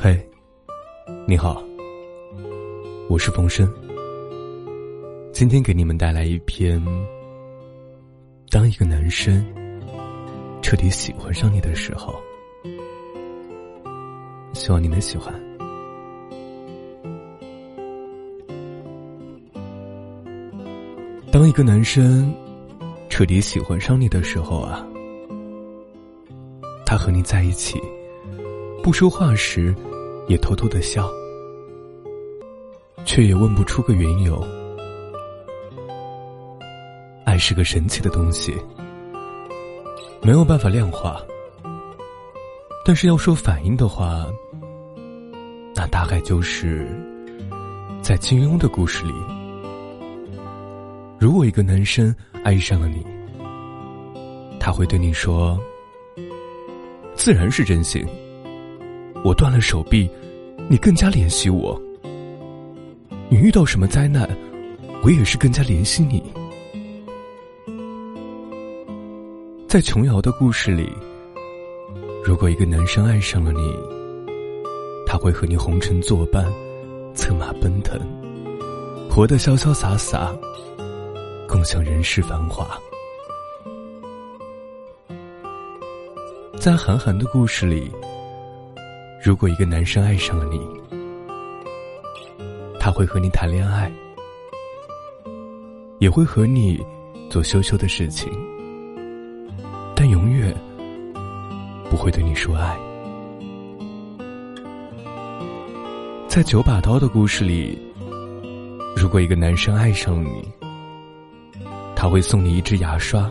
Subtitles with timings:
[0.00, 0.16] 嘿，
[1.26, 1.60] 你好，
[3.08, 3.68] 我是冯生。
[5.32, 6.80] 今天给你们带来一篇：
[8.48, 9.44] 当一个男生
[10.62, 12.14] 彻底喜欢上你的时候，
[14.52, 15.34] 希望你能喜欢。
[21.32, 22.32] 当一个男生
[23.08, 24.86] 彻底喜欢上你的时候啊，
[26.86, 27.80] 他和你在一起，
[28.80, 29.74] 不说话时，
[30.28, 31.10] 也偷偷的笑，
[33.04, 34.46] 却也问不出个缘由。
[37.24, 38.54] 爱是个神奇的东西，
[40.22, 41.20] 没有办法量化。
[42.84, 44.26] 但是要说反应的话，
[45.74, 46.88] 那大概就是
[48.00, 49.12] 在金庸的故事里。
[51.18, 53.04] 如果一个男生爱上了你，
[54.58, 55.58] 他会对你说
[57.14, 58.06] ：“自然是真心。
[59.28, 60.08] 我断了手臂，
[60.70, 61.78] 你更加怜惜我；
[63.28, 64.26] 你遇到什么灾难，
[65.02, 66.22] 我也是更加怜惜你。”
[69.68, 70.90] 在琼瑶的故事里，
[72.24, 73.60] 如果一个男生爱上了你，
[75.06, 76.50] 他会和你红尘作伴，
[77.14, 78.00] 策马奔腾，
[79.10, 80.34] 活得潇潇洒洒。
[81.46, 82.66] 共享人世繁华。
[86.58, 87.90] 在韩寒的故事里，
[89.20, 90.60] 如果一个男生爱上了你，
[92.78, 93.92] 他会和你谈恋爱，
[95.98, 96.80] 也会和你
[97.28, 98.30] 做羞羞的事情，
[99.94, 100.54] 但永远
[101.90, 102.78] 不会对你说爱。
[106.28, 107.76] 在九把刀的故事里，
[108.96, 110.48] 如果一个男生爱上了你，
[111.96, 113.28] 他会送你一支牙刷。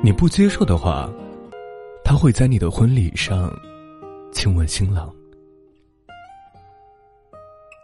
[0.00, 1.10] 你不接受的话，
[2.04, 3.52] 他会在你的婚礼上
[4.48, 5.14] 亲吻新郎。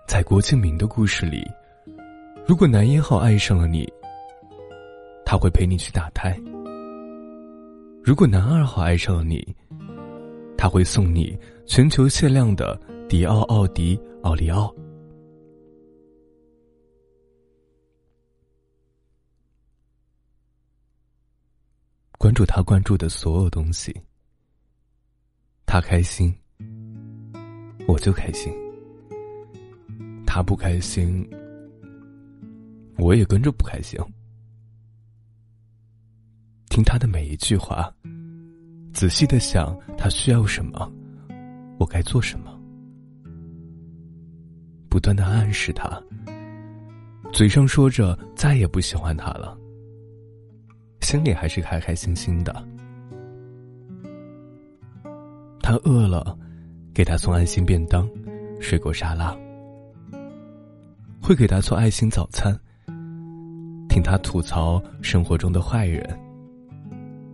[0.08, 1.46] 在郭敬明的故事里，
[2.46, 3.86] 如果男一号爱上了你，
[5.26, 6.32] 他会陪你去打胎；
[8.02, 9.54] 如果男二号爱上了你，
[10.56, 14.74] 他会送你全球限量的迪奥奥迪奥利奥。
[22.16, 23.94] 关注他关注的所有东西，
[25.66, 26.34] 他开心，
[27.86, 28.52] 我就开心；
[30.26, 31.28] 他不开心，
[32.98, 33.98] 我也跟着不开心。
[36.70, 37.92] 听他的每一句话，
[38.92, 40.90] 仔细的想他需要什么，
[41.78, 42.50] 我该做什么，
[44.88, 46.02] 不断的暗示他，
[47.32, 49.56] 嘴上说着再也不喜欢他了。
[51.00, 52.66] 心里还是开开心心的。
[55.60, 56.36] 他饿了，
[56.94, 58.08] 给他送爱心便当、
[58.60, 59.36] 水果沙拉；
[61.20, 62.56] 会给他做爱心早餐。
[63.88, 66.02] 听他吐槽生活中的坏人，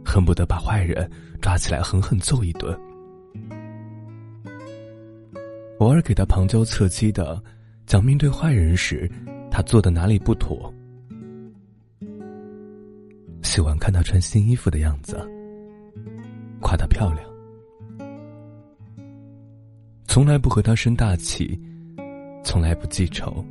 [0.03, 1.09] 恨不得把坏人
[1.43, 2.75] 抓起来狠狠揍一顿。
[5.79, 7.43] 偶尔给他旁敲侧击的
[7.85, 9.11] 讲面对坏人时，
[9.51, 10.73] 他做的哪里不妥。
[13.43, 15.19] 喜欢看他穿新衣服的样子，
[16.61, 17.30] 夸她漂亮，
[20.11, 21.57] 从来不和他生大气，
[22.43, 23.45] 从来不记仇，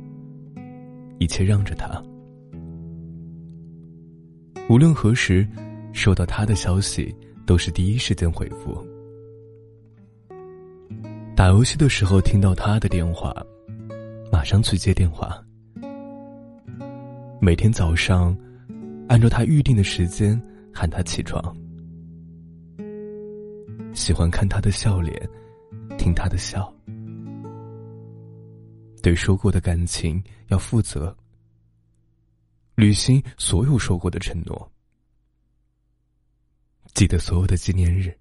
[1.18, 1.90] 一切让着他。
[4.68, 5.48] 无论何时
[5.94, 7.16] 收到他的消息，
[7.46, 8.76] 都是第一时间回复。
[11.34, 13.34] 打游戏的时候听到他的电话，
[14.30, 15.42] 马上去接电话。
[17.40, 18.36] 每天早上。
[19.08, 20.40] 按照他预定的时间
[20.72, 21.42] 喊他起床，
[23.92, 25.28] 喜欢看他的笑脸，
[26.10, 26.74] 听他的笑，
[29.00, 31.16] 对说过的感情要负责，
[32.74, 34.68] 履行所有说过的承诺，
[36.94, 38.12] 记得所有的纪念日，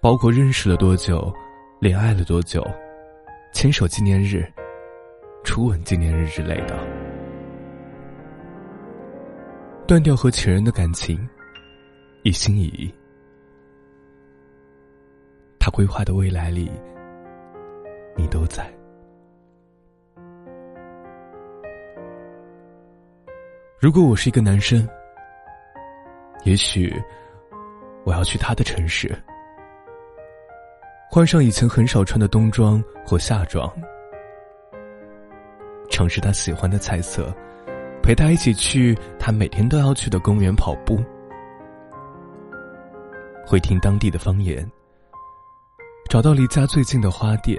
[0.00, 1.34] 包括认识了多久、
[1.80, 2.64] 恋爱了多久、
[3.52, 4.48] 牵手纪念日、
[5.42, 6.78] 初吻纪念日之类的。
[9.84, 11.28] 断掉和前任的感情，
[12.22, 12.94] 一心一意。
[15.66, 16.70] 他规划的未来里，
[18.14, 18.72] 你都在。
[23.80, 24.88] 如果我是一个男生，
[26.44, 26.94] 也许
[28.04, 29.12] 我要去他的城市，
[31.10, 33.68] 换上以前很少穿的冬装或夏装，
[35.90, 37.34] 尝试他喜欢的菜色。
[38.04, 41.02] 陪他一起去他每天都要去的公园跑步，
[43.44, 44.64] 会听当地的方言，
[46.08, 47.58] 找到离家最近的花店，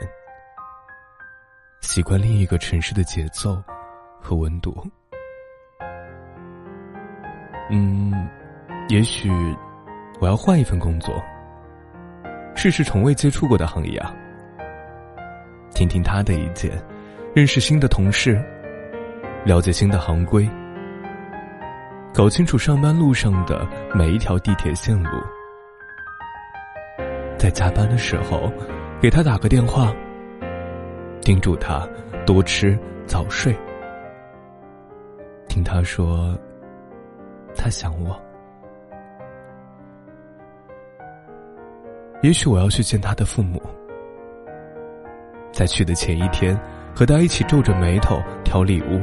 [1.81, 3.61] 习惯另一个城市的节奏
[4.21, 4.73] 和温度。
[7.69, 8.13] 嗯，
[8.87, 9.29] 也许
[10.21, 11.21] 我要换一份工作，
[12.55, 14.15] 试试从未接触过的行业啊，
[15.75, 16.71] 听听他的意见，
[17.35, 18.41] 认识新的同事，
[19.43, 20.49] 了解新的行规，
[22.13, 25.09] 搞清楚上班路上的每一条地铁线路。
[27.37, 28.51] 在加班的时候，
[28.99, 29.93] 给他打个电话，
[31.21, 31.87] 叮嘱他
[32.25, 33.55] 多吃早睡，
[35.47, 36.35] 听他说
[37.55, 38.19] 他想我。
[42.23, 43.61] 也许我要去见他的父母，
[45.51, 46.59] 在去的前一天，
[46.95, 48.99] 和他一起皱着眉头挑礼物，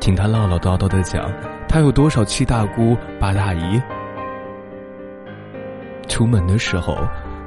[0.00, 1.30] 听他唠唠叨叨的讲
[1.68, 3.80] 他有多少七大姑八大姨。
[6.20, 6.98] 出门的时候，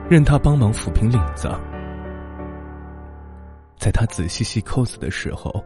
[0.10, 1.48] 任他帮忙抚平领子；
[3.78, 5.64] 在他仔细系扣子的时候，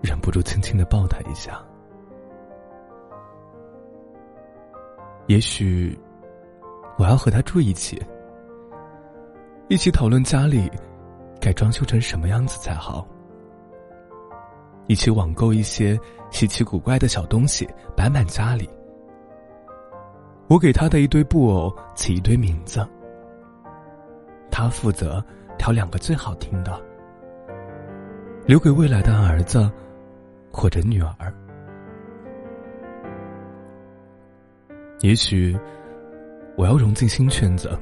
[0.00, 1.62] 忍不住轻轻的抱他一下。
[5.26, 5.94] 也许，
[6.96, 8.02] 我要和他住一起，
[9.68, 10.72] 一起讨论家里
[11.38, 13.06] 该装修成什么样子才好，
[14.86, 18.66] 一起网购一些稀奇古怪的小东西摆满家里。
[20.48, 22.86] 我给他的一堆布偶起一堆名字，
[24.50, 25.22] 他负责
[25.58, 26.80] 挑两个最好听的，
[28.44, 29.68] 留给未来的儿子
[30.52, 31.34] 或者女儿。
[35.00, 35.58] 也许
[36.56, 37.76] 我要融进新圈子，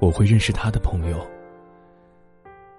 [0.00, 1.26] 我会认识他的朋友，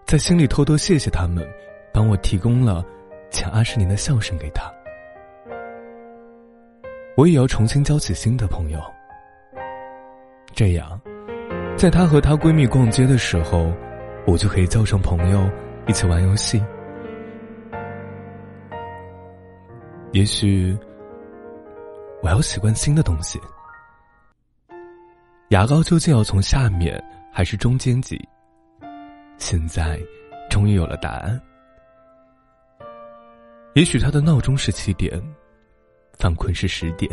[0.05, 1.43] 在心里偷偷谢谢他们，
[1.91, 2.85] 帮我提供了
[3.31, 4.71] 前二十年的笑声给他。
[7.19, 8.79] 我也要重新交起新的朋友，
[10.53, 10.97] 这样，
[11.75, 13.73] 在她和她闺蜜逛街的时候，
[14.25, 15.51] 我就可以叫上朋友
[15.85, 16.63] 一起玩游戏。
[20.13, 20.73] 也许，
[22.23, 23.37] 我要习惯新的东西。
[25.49, 28.17] 牙膏究竟要从下面还是中间挤？
[29.37, 29.99] 现在，
[30.49, 31.37] 终于有了答案。
[33.73, 35.21] 也许他的闹钟是七点。
[36.19, 37.09] 犯困是十点，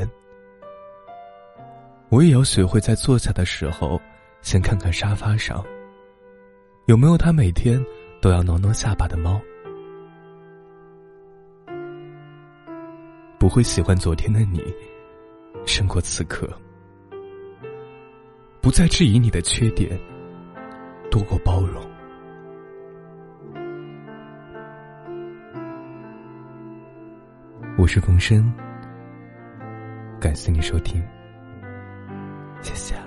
[2.08, 4.00] 我也要学会在坐下的时候，
[4.42, 5.64] 先看看沙发上
[6.86, 7.80] 有没有他每天
[8.20, 9.40] 都要挠挠下巴的猫。
[13.38, 14.60] 不会喜欢昨天的你，
[15.64, 16.48] 胜过此刻。
[18.60, 19.96] 不再质疑你的缺点，
[21.12, 21.80] 多过包容。
[27.78, 28.52] 我是冯生。
[30.18, 31.02] 感谢你收听，
[32.62, 33.05] 谢谢。